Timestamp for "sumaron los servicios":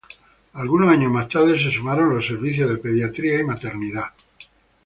1.69-2.67